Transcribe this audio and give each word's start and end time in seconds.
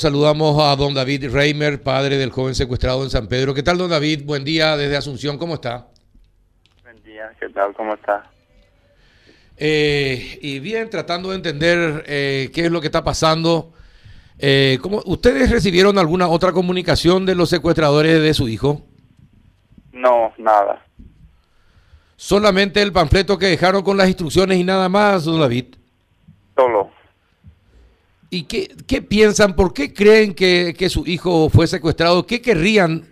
Saludamos 0.00 0.62
a 0.62 0.76
don 0.76 0.94
David 0.94 1.28
Reimer, 1.32 1.82
padre 1.82 2.18
del 2.18 2.30
joven 2.30 2.54
secuestrado 2.54 3.02
en 3.02 3.10
San 3.10 3.26
Pedro. 3.26 3.52
¿Qué 3.52 3.64
tal, 3.64 3.78
don 3.78 3.90
David? 3.90 4.22
Buen 4.24 4.44
día 4.44 4.76
desde 4.76 4.96
Asunción, 4.96 5.38
¿cómo 5.38 5.54
está? 5.54 5.88
Buen 6.84 7.02
día, 7.02 7.32
¿qué 7.40 7.48
tal? 7.48 7.74
¿Cómo 7.74 7.94
está? 7.94 8.30
Eh, 9.56 10.38
y 10.40 10.60
bien, 10.60 10.88
tratando 10.88 11.30
de 11.30 11.34
entender 11.34 12.04
eh, 12.06 12.48
qué 12.54 12.66
es 12.66 12.70
lo 12.70 12.80
que 12.80 12.86
está 12.86 13.02
pasando. 13.02 13.72
Eh, 14.38 14.78
¿cómo, 14.80 15.02
¿Ustedes 15.04 15.50
recibieron 15.50 15.98
alguna 15.98 16.28
otra 16.28 16.52
comunicación 16.52 17.26
de 17.26 17.34
los 17.34 17.50
secuestradores 17.50 18.22
de 18.22 18.34
su 18.34 18.46
hijo? 18.46 18.82
No, 19.90 20.32
nada. 20.38 20.86
Solamente 22.14 22.80
el 22.82 22.92
panfleto 22.92 23.36
que 23.36 23.46
dejaron 23.46 23.82
con 23.82 23.96
las 23.96 24.06
instrucciones 24.06 24.58
y 24.58 24.62
nada 24.62 24.88
más, 24.88 25.24
don 25.24 25.40
David. 25.40 25.74
Solo. 26.54 26.97
¿Y 28.30 28.42
qué, 28.44 28.74
qué 28.86 29.00
piensan? 29.00 29.56
¿Por 29.56 29.72
qué 29.72 29.94
creen 29.94 30.34
que, 30.34 30.74
que 30.76 30.90
su 30.90 31.06
hijo 31.06 31.48
fue 31.48 31.66
secuestrado? 31.66 32.26
¿Qué 32.26 32.42
querrían 32.42 33.04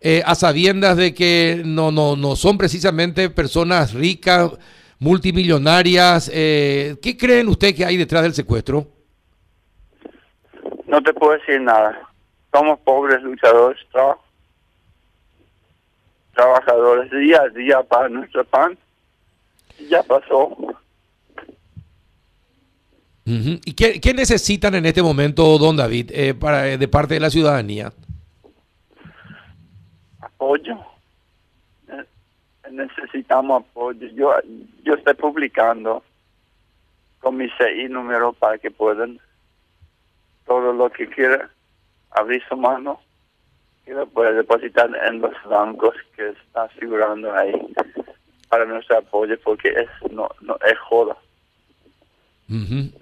eh, 0.00 0.22
a 0.26 0.34
sabiendas 0.34 0.96
de 0.96 1.14
que 1.14 1.62
no, 1.64 1.92
no, 1.92 2.16
no 2.16 2.34
son 2.34 2.58
precisamente 2.58 3.30
personas 3.30 3.94
ricas, 3.94 4.50
multimillonarias? 4.98 6.30
Eh, 6.34 6.96
¿Qué 7.00 7.16
creen 7.16 7.48
usted 7.48 7.74
que 7.76 7.84
hay 7.84 7.96
detrás 7.96 8.24
del 8.24 8.34
secuestro? 8.34 8.88
No 10.86 11.00
te 11.00 11.12
puedo 11.14 11.32
decir 11.38 11.60
nada. 11.60 12.00
Somos 12.52 12.80
pobres 12.80 13.22
luchadores, 13.22 13.78
tra- 13.92 14.18
trabajadores 16.34 17.10
día 17.10 17.42
a 17.42 17.48
día 17.50 17.82
para 17.82 18.08
nuestro 18.08 18.44
pan. 18.44 18.76
Ya 19.88 20.02
pasó. 20.02 20.56
Ujú. 23.26 23.58
¿Y 23.64 23.74
qué, 23.74 24.00
qué 24.00 24.14
necesitan 24.14 24.74
en 24.76 24.86
este 24.86 25.02
momento, 25.02 25.58
don 25.58 25.76
David, 25.76 26.10
eh, 26.14 26.34
para, 26.34 26.68
eh, 26.68 26.78
de 26.78 26.86
parte 26.88 27.14
de 27.14 27.20
la 27.20 27.30
ciudadanía? 27.30 27.92
Apoyo. 30.20 30.78
Eh, 31.88 32.04
Necesitamos 32.70 33.62
apoyo. 33.62 34.06
Yo, 34.14 34.32
yo 34.84 34.94
estoy 34.94 35.14
publicando 35.14 36.04
con 37.20 37.36
mi 37.36 37.48
CI 37.58 37.88
número 37.88 38.32
para 38.32 38.58
que 38.58 38.70
puedan 38.70 39.18
todo 40.46 40.72
lo 40.72 40.88
que 40.90 41.08
quiera 41.08 41.50
abrir 42.12 42.40
su 42.48 42.56
mano 42.56 43.00
y 43.86 43.90
lo 43.90 44.06
puede 44.06 44.34
depositar 44.34 44.88
en 45.08 45.20
los 45.20 45.32
bancos 45.48 45.96
que 46.14 46.28
está 46.28 46.68
figurando 46.68 47.34
ahí 47.34 47.52
para 48.48 48.64
nuestro 48.64 48.98
apoyo 48.98 49.36
porque 49.42 49.68
es 49.70 50.12
no, 50.12 50.28
no 50.42 50.56
es 50.64 50.78
joda. 50.78 51.16
Ujú. 52.48 52.92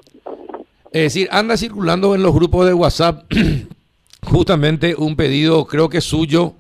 Es 0.95 1.03
decir, 1.13 1.29
anda 1.33 1.57
circulando 1.57 2.15
en 2.15 2.23
los 2.23 2.33
grupos 2.33 2.67
de 2.67 2.73
WhatsApp 2.73 3.25
justamente 4.23 4.95
un 4.97 5.17
pedido, 5.17 5.67
creo 5.67 5.89
que 5.89 6.01
suyo, 6.01 6.55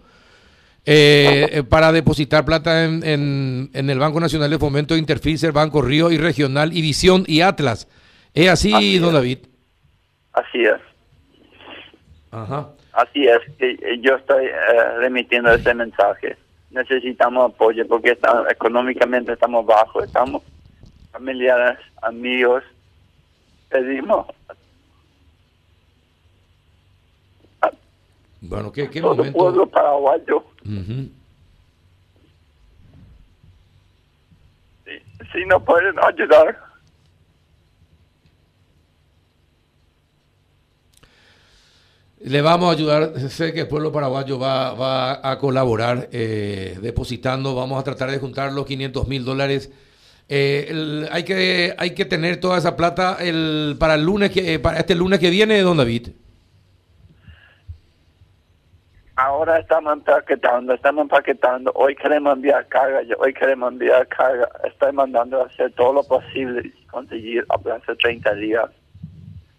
eh, 0.84 1.48
eh, 1.52 1.62
para 1.62 1.92
depositar 1.92 2.44
plata 2.44 2.84
en, 2.84 3.04
en- 3.06 3.70
en 3.72 3.90
el 3.90 3.98
Banco 4.00 4.18
Nacional 4.18 4.50
de 4.50 4.58
Fomento, 4.58 4.96
Interficer, 4.96 5.52
Banco 5.52 5.80
Río 5.82 6.10
y 6.10 6.18
Regional, 6.18 6.76
y 6.76 6.82
Visión 6.82 7.22
y 7.28 7.42
Atlas. 7.42 7.86
¿Es 8.34 8.48
así, 8.50 8.72
Así 8.74 8.98
don 8.98 9.10
es. 9.10 9.14
David? 9.14 9.38
Así 10.32 10.64
es. 10.64 10.80
Ajá. 12.32 12.70
Así 12.92 13.26
es, 13.28 13.38
que 13.56 13.70
eh, 13.70 14.00
yo 14.00 14.16
estoy 14.16 14.46
eh, 14.46 14.98
remitiendo 14.98 15.52
ese 15.52 15.72
mensaje. 15.74 16.36
Necesitamos 16.72 17.52
apoyo 17.52 17.86
porque 17.86 18.10
está- 18.10 18.44
económicamente 18.50 19.32
estamos 19.32 19.64
bajos, 19.64 20.04
estamos 20.04 20.42
familiares, 21.12 21.78
amigos. 22.02 22.64
Pedimos 23.74 24.26
Bueno, 28.40 28.70
¿qué, 28.70 28.88
qué 28.88 29.00
todo 29.00 29.16
momento? 29.16 29.36
pueblo 29.36 29.66
paraguayo. 29.66 30.44
Ujú. 30.64 31.08
Si, 34.84 35.26
si 35.32 35.46
no 35.46 35.58
pueden 35.64 35.96
ayudar, 36.04 36.56
Le 42.20 42.42
vamos 42.42 42.68
a 42.68 42.72
ayudar, 42.72 43.18
sé 43.28 43.52
que 43.52 43.62
el 43.62 43.68
pueblo 43.68 43.90
paraguayo 43.90 44.38
va, 44.38 44.72
va 44.74 45.30
a 45.30 45.38
colaborar 45.38 46.08
eh, 46.12 46.78
depositando, 46.80 47.54
vamos 47.56 47.78
a 47.80 47.82
tratar 47.84 48.10
de 48.10 48.18
juntar 48.18 48.52
los 48.52 48.66
500 48.66 49.08
mil 49.08 49.24
dólares. 49.24 49.72
Eh, 50.28 50.66
el- 50.70 51.08
hay, 51.12 51.22
que, 51.24 51.74
hay 51.76 51.90
que 51.94 52.04
tener 52.04 52.38
toda 52.40 52.58
esa 52.58 52.76
plata 52.76 53.18
el, 53.20 53.76
para 53.78 53.94
el 53.94 54.04
lunes 54.04 54.30
que, 54.30 54.54
eh, 54.54 54.58
para 54.58 54.78
este 54.78 54.94
lunes 54.94 55.18
que 55.18 55.30
viene, 55.30 55.60
don 55.60 55.76
David. 55.76 56.08
ahora 59.16 59.58
estamos 59.60 59.92
empaquetando, 59.92 60.74
estamos 60.74 61.02
empaquetando. 61.02 61.70
Hoy 61.74 61.94
queremos 61.94 62.32
enviar 62.34 62.66
carga, 62.66 63.00
hoy 63.18 63.32
queremos 63.32 63.72
enviar 63.72 64.08
carga. 64.08 64.48
Estoy 64.64 64.92
mandando 64.92 65.40
a 65.42 65.46
hacer 65.46 65.72
todo 65.72 65.92
lo 65.92 66.02
posible 66.02 66.72
conseguir 66.90 67.44
a 67.48 67.58
plazo 67.58 67.92
de 67.92 67.96
30 67.98 68.34
días. 68.34 68.70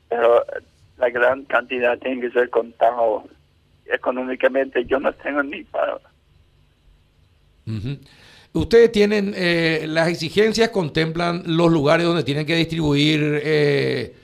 Pero 0.09 0.41
eh, 0.43 0.61
la 0.97 1.09
gran 1.09 1.43
cantidad 1.45 1.97
tiene 1.99 2.21
que 2.21 2.31
ser 2.31 2.49
contado. 2.49 3.23
Económicamente 3.85 4.83
yo 4.85 4.99
no 4.99 5.13
tengo 5.13 5.41
ni 5.43 5.63
para... 5.63 5.95
Ujú. 7.67 7.97
Ustedes 8.55 8.91
tienen, 8.91 9.33
eh, 9.35 9.85
las 9.87 10.07
exigencias 10.07 10.69
contemplan 10.69 11.43
los 11.45 11.69
lugares 11.71 12.05
donde 12.05 12.23
tienen 12.23 12.45
que 12.45 12.55
distribuir 12.55 13.41
eh, 13.43 14.15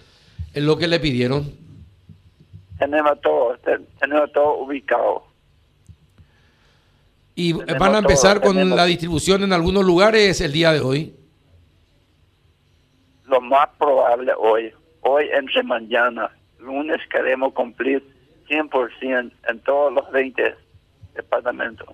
lo 0.55 0.77
que 0.77 0.87
le 0.87 0.99
pidieron. 1.01 1.51
Tenemos 2.79 3.19
todo, 3.21 3.57
te- 3.57 3.79
tenemos 3.99 4.31
todo 4.31 4.57
ubicado. 4.59 5.23
Y 7.35 7.53
Tenemos 7.53 7.77
van 7.79 7.95
a 7.95 7.97
empezar 7.99 8.37
todo, 8.39 8.47
con 8.47 8.55
tenemos- 8.55 8.77
la 8.77 8.85
distribución 8.85 9.43
en 9.43 9.51
algunos 9.53 9.83
lugares 9.85 10.39
el 10.41 10.51
día 10.53 10.71
de 10.71 10.79
hoy. 10.79 11.13
Lo 13.27 13.41
más 13.41 13.67
probable 13.77 14.31
hoy, 14.37 14.71
hoy 15.01 15.25
entre 15.33 15.61
mañana, 15.63 16.29
lunes 16.59 17.01
queremos 17.11 17.53
cumplir 17.53 18.01
100% 18.47 19.31
en 19.49 19.59
todos 19.59 19.91
los 19.93 20.09
20 20.11 20.55
departamentos. 21.15 21.87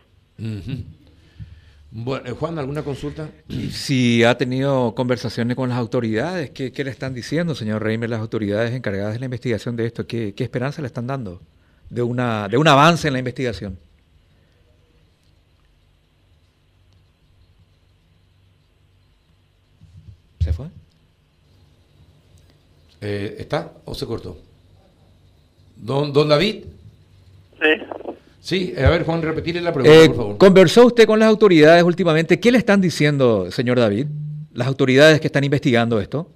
Bueno, 2.00 2.30
eh, 2.30 2.31
Juan, 2.31 2.59
¿alguna 2.59 2.84
consulta? 2.84 3.28
Si 3.72 4.24
ha 4.24 4.38
tenido 4.38 4.94
conversaciones 4.94 5.56
con 5.56 5.69
las 5.69 5.80
autoridades, 5.80 6.52
¿qué, 6.52 6.72
qué 6.72 6.84
le 6.84 6.91
están 6.91 7.16
diciendo, 7.16 7.56
señor 7.56 7.81
Reimer, 7.81 8.08
las 8.08 8.19
autoridades 8.19 8.72
encargadas 8.75 9.13
de 9.13 9.19
la 9.19 9.25
investigación 9.25 9.75
de 9.75 9.88
esto? 9.88 10.06
¿Qué, 10.06 10.35
qué 10.35 10.44
esperanza 10.44 10.80
le 10.84 10.85
están 10.85 11.08
dando 11.08 11.41
de, 11.90 12.03
una, 12.03 12.47
de 12.50 12.58
un 12.58 12.68
avance 12.68 13.08
en 13.08 13.13
la 13.13 13.19
investigación? 13.19 13.80
¿Se 20.40 20.53
fue? 20.53 20.68
Eh, 23.02 23.38
¿Está 23.40 23.74
o 23.85 23.96
se 23.96 24.06
cortó? 24.06 24.38
Don, 25.75 26.14
don 26.14 26.29
David. 26.29 26.64
Sí, 27.59 27.69
Sí, 28.47 28.74
eh, 28.78 28.85
a 28.85 28.90
ver, 28.90 29.03
Juan, 29.03 29.22
repetirle 29.22 29.59
la 29.59 29.74
pregunta, 29.74 29.94
Eh, 30.03 30.08
por 30.08 30.16
favor. 30.16 30.38
¿Conversó 30.38 30.85
usted 30.85 31.06
con 31.06 31.19
las 31.19 31.28
autoridades 31.28 31.84
últimamente? 31.84 32.40
¿Qué 32.40 32.50
le 32.50 32.58
están 32.58 32.80
diciendo, 32.80 33.52
señor 33.52 33.78
David? 33.78 34.08
Las 34.53 34.69
autoridades 34.69 35.19
que 35.19 35.28
están 35.28 35.44
investigando 35.44 36.00
esto. 36.00 36.31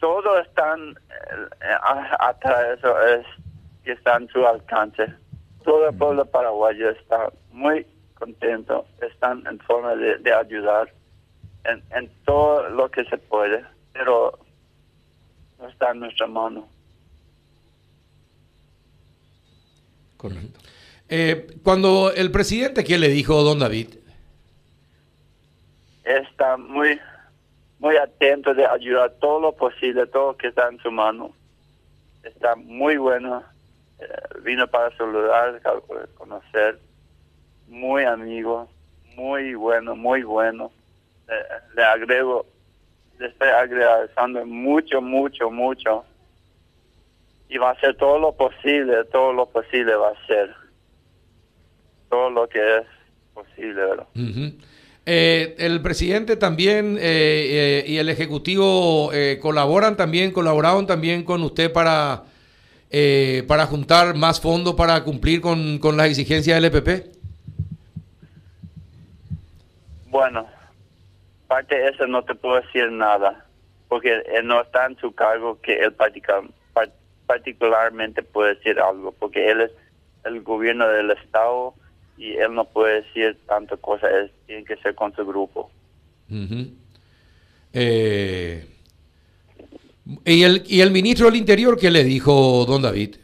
todo 0.00 0.38
están 0.40 0.90
eh, 0.90 1.74
a- 1.82 2.28
atrás, 2.30 2.78
eso 2.78 3.00
es 3.02 3.26
que 3.84 3.92
está 3.92 4.16
en 4.16 4.28
su 4.28 4.44
alcance. 4.46 5.06
Todo 5.64 5.88
el 5.88 5.96
pueblo 5.96 6.24
paraguayo 6.24 6.90
está 6.90 7.30
muy 7.52 7.86
contento, 8.14 8.86
están 9.00 9.44
en 9.46 9.58
forma 9.60 9.94
de, 9.96 10.18
de 10.18 10.32
ayudar 10.32 10.92
en, 11.64 11.82
en 11.96 12.10
todo 12.24 12.68
lo 12.70 12.88
que 12.90 13.04
se 13.04 13.18
puede, 13.18 13.64
pero 13.92 14.38
no 15.60 15.68
está 15.68 15.90
en 15.92 16.00
nuestra 16.00 16.26
mano. 16.26 16.68
Correcto. 20.18 20.60
Eh, 21.08 21.56
cuando 21.62 22.12
el 22.12 22.30
presidente, 22.30 22.84
¿qué 22.84 22.98
le 22.98 23.08
dijo 23.08 23.42
don 23.42 23.58
David? 23.58 23.94
Está 26.04 26.58
muy 26.58 27.00
muy 27.78 27.96
atento 27.96 28.54
de 28.54 28.66
ayudar 28.66 29.12
todo 29.20 29.40
lo 29.40 29.52
posible, 29.52 30.06
todo 30.06 30.32
lo 30.32 30.36
que 30.36 30.48
está 30.48 30.68
en 30.68 30.78
su 30.80 30.90
mano. 30.90 31.32
Está 32.22 32.56
muy 32.56 32.96
bueno. 32.96 33.42
eh, 34.00 34.04
vino 34.42 34.66
para 34.66 34.94
saludar, 34.96 35.60
conocer. 36.16 36.78
Muy 37.68 38.04
amigo, 38.04 38.68
muy 39.16 39.54
bueno, 39.54 39.94
muy 39.96 40.22
bueno. 40.22 40.70
Eh, 41.28 41.42
le 41.76 41.84
agrego, 41.84 42.46
le 43.18 43.26
estoy 43.28 43.48
agradeciendo 43.48 44.46
mucho, 44.46 45.00
mucho, 45.00 45.50
mucho. 45.50 46.04
Y 47.48 47.56
va 47.58 47.70
a 47.70 47.72
hacer 47.72 47.96
todo 47.96 48.18
lo 48.18 48.32
posible, 48.32 49.04
todo 49.10 49.32
lo 49.32 49.46
posible 49.46 49.94
va 49.94 50.08
a 50.08 50.12
hacer. 50.24 50.54
Todo 52.10 52.30
lo 52.30 52.48
que 52.48 52.78
es 52.78 52.84
posible, 53.34 53.74
¿verdad? 53.74 54.06
Eh, 55.06 55.54
el 55.58 55.80
presidente 55.80 56.36
también 56.36 56.98
eh, 56.98 57.00
eh, 57.00 57.84
y 57.86 57.96
el 57.96 58.10
ejecutivo 58.10 59.10
eh, 59.14 59.38
colaboran 59.40 59.96
también, 59.96 60.32
colaboraron 60.32 60.86
también 60.86 61.22
con 61.24 61.42
usted 61.42 61.72
para, 61.72 62.24
eh, 62.90 63.42
para 63.48 63.64
juntar 63.66 64.14
más 64.14 64.38
fondos 64.40 64.74
para 64.74 65.02
cumplir 65.04 65.40
con, 65.40 65.78
con 65.78 65.96
las 65.96 66.08
exigencias 66.08 66.60
del 66.60 66.66
EPP. 66.66 67.06
Bueno, 70.10 70.46
parte 71.46 71.74
de 71.78 71.88
eso 71.88 72.06
no 72.06 72.22
te 72.24 72.34
puedo 72.34 72.60
decir 72.60 72.90
nada, 72.90 73.46
porque 73.88 74.22
él 74.34 74.46
no 74.46 74.60
está 74.60 74.86
en 74.86 74.98
su 74.98 75.12
cargo 75.14 75.58
que 75.62 75.78
él 75.78 75.92
par- 75.92 76.12
particularmente 77.28 78.22
puede 78.22 78.54
decir 78.54 78.80
algo, 78.80 79.12
porque 79.12 79.50
él 79.50 79.60
es 79.60 79.70
el 80.24 80.40
gobierno 80.42 80.88
del 80.88 81.10
Estado 81.10 81.74
y 82.16 82.32
él 82.32 82.54
no 82.54 82.64
puede 82.64 83.02
decir 83.02 83.38
tantas 83.46 83.78
cosas, 83.80 84.10
él 84.12 84.32
tiene 84.46 84.64
que 84.64 84.76
ser 84.78 84.94
con 84.94 85.14
su 85.14 85.26
grupo. 85.26 85.70
Ujú. 86.30 86.70
Eh, 87.74 88.66
¿y, 90.24 90.42
el, 90.42 90.62
¿Y 90.66 90.80
el 90.80 90.90
ministro 90.90 91.26
del 91.26 91.36
Interior 91.36 91.78
qué 91.78 91.90
le 91.90 92.02
dijo 92.02 92.64
don 92.64 92.80
David? 92.80 93.16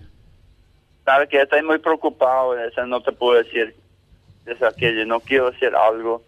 Sabe 1.06 1.26
que 1.26 1.40
estoy 1.40 1.62
muy 1.62 1.78
preocupado, 1.78 2.58
eso 2.58 2.86
no 2.86 3.02
te 3.02 3.12
puedo 3.12 3.42
decir, 3.42 3.74
es 4.44 4.62
aquello, 4.62 5.06
no 5.06 5.20
quiero 5.20 5.50
decir 5.50 5.74
algo 5.74 6.22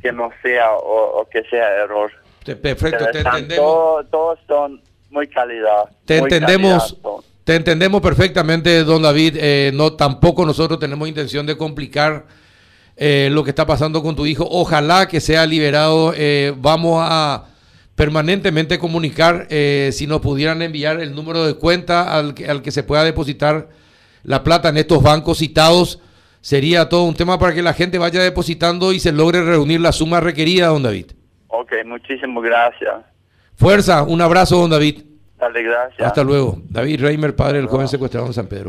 que 0.00 0.12
no 0.12 0.30
sea 0.42 0.72
o, 0.76 1.20
o 1.20 1.28
que 1.28 1.42
sea 1.44 1.68
error. 1.82 2.12
Perfecto, 2.44 2.98
Pero 2.98 3.10
te 3.10 3.18
están 3.18 3.34
entendemos. 3.34 4.08
Todos 4.10 4.38
son 4.46 4.80
muy 5.10 5.28
calidad. 5.28 5.90
Te 6.04 6.20
muy 6.20 6.32
entendemos, 6.32 6.96
calidad 7.02 7.30
te 7.44 7.56
entendemos 7.56 8.00
perfectamente, 8.00 8.84
don 8.84 9.02
David. 9.02 9.36
Eh, 9.40 9.72
no, 9.74 9.94
tampoco 9.94 10.46
nosotros 10.46 10.78
tenemos 10.78 11.08
intención 11.08 11.46
de 11.46 11.56
complicar 11.56 12.26
eh, 12.96 13.28
lo 13.32 13.42
que 13.42 13.50
está 13.50 13.66
pasando 13.66 14.02
con 14.02 14.14
tu 14.14 14.26
hijo. 14.26 14.46
Ojalá 14.48 15.08
que 15.08 15.20
sea 15.20 15.46
liberado. 15.46 16.12
Eh, 16.16 16.52
vamos 16.56 17.02
a 17.02 17.46
permanentemente 17.94 18.78
comunicar 18.78 19.46
eh, 19.50 19.90
si 19.92 20.06
nos 20.06 20.20
pudieran 20.20 20.62
enviar 20.62 21.00
el 21.00 21.14
número 21.14 21.46
de 21.46 21.54
cuenta 21.54 22.16
al 22.16 22.34
que, 22.34 22.46
al 22.46 22.62
que 22.62 22.70
se 22.70 22.82
pueda 22.82 23.04
depositar 23.04 23.68
la 24.22 24.44
plata 24.44 24.68
en 24.68 24.76
estos 24.76 25.02
bancos 25.02 25.38
citados. 25.38 26.00
Sería 26.42 26.88
todo 26.88 27.04
un 27.04 27.14
tema 27.14 27.38
para 27.38 27.54
que 27.54 27.62
la 27.62 27.72
gente 27.72 27.98
vaya 27.98 28.22
depositando 28.22 28.92
y 28.92 29.00
se 29.00 29.12
logre 29.12 29.42
reunir 29.42 29.80
la 29.80 29.92
suma 29.92 30.20
requerida, 30.20 30.68
don 30.68 30.82
David. 30.82 31.12
Ok, 31.48 31.72
muchísimas 31.84 32.44
gracias. 32.44 32.94
Fuerza, 33.60 34.04
un 34.04 34.22
abrazo, 34.22 34.56
don 34.56 34.70
David. 34.70 35.02
Dale, 35.38 35.62
gracias. 35.62 36.08
Hasta 36.08 36.24
luego. 36.24 36.62
David 36.70 37.02
Reimer, 37.02 37.36
padre 37.36 37.58
del 37.58 37.66
joven 37.66 37.88
secuestrado 37.88 38.26
en 38.26 38.32
San 38.32 38.46
Pedro. 38.46 38.68